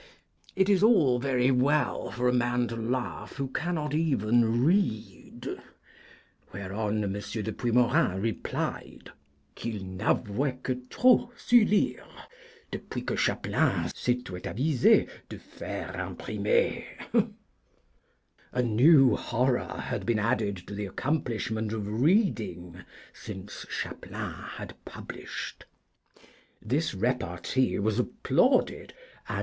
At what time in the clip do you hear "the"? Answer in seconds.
20.73-20.87